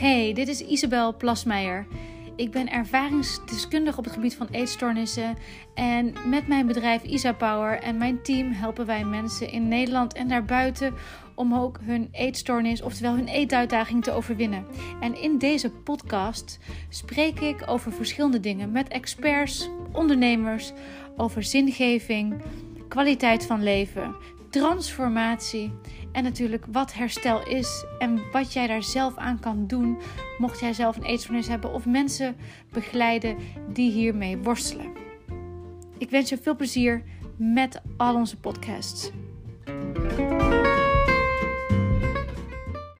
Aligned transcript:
Hey, 0.00 0.32
dit 0.32 0.48
is 0.48 0.60
Isabel 0.60 1.16
Plasmeijer. 1.16 1.86
Ik 2.36 2.50
ben 2.50 2.70
ervaringsdeskundige 2.70 3.98
op 3.98 4.04
het 4.04 4.12
gebied 4.12 4.36
van 4.36 4.48
eetstoornissen. 4.50 5.36
En 5.74 6.14
met 6.26 6.48
mijn 6.48 6.66
bedrijf 6.66 7.02
Isa 7.02 7.32
Power 7.32 7.78
en 7.82 7.96
mijn 7.96 8.22
team 8.22 8.52
helpen 8.52 8.86
wij 8.86 9.04
mensen 9.04 9.50
in 9.50 9.68
Nederland 9.68 10.14
en 10.14 10.28
daarbuiten 10.28 10.94
om 11.34 11.54
ook 11.54 11.78
hun 11.82 12.08
eetstoornis, 12.12 12.82
oftewel 12.82 13.14
hun 13.14 13.28
eetuitdaging, 13.28 14.04
te 14.04 14.12
overwinnen. 14.12 14.66
En 15.00 15.22
in 15.22 15.38
deze 15.38 15.70
podcast 15.70 16.58
spreek 16.88 17.40
ik 17.40 17.62
over 17.66 17.92
verschillende 17.92 18.40
dingen 18.40 18.72
met 18.72 18.88
experts, 18.88 19.70
ondernemers, 19.92 20.72
over 21.16 21.42
zingeving, 21.42 22.42
kwaliteit 22.88 23.46
van 23.46 23.62
leven, 23.62 24.14
transformatie 24.50 25.72
en 26.12 26.22
natuurlijk 26.22 26.64
wat 26.72 26.92
herstel 26.92 27.46
is 27.46 27.84
en 27.98 28.20
wat 28.32 28.52
jij 28.52 28.66
daar 28.66 28.82
zelf 28.82 29.16
aan 29.16 29.40
kan 29.40 29.66
doen 29.66 29.98
mocht 30.38 30.60
jij 30.60 30.72
zelf 30.72 30.96
een 30.96 31.02
eetstoornis 31.02 31.48
hebben 31.48 31.72
of 31.72 31.86
mensen 31.86 32.36
begeleiden 32.72 33.36
die 33.72 33.90
hiermee 33.90 34.38
worstelen. 34.38 34.92
Ik 35.98 36.10
wens 36.10 36.28
je 36.28 36.38
veel 36.38 36.56
plezier 36.56 37.02
met 37.36 37.80
al 37.96 38.14
onze 38.14 38.36
podcasts. 38.36 39.10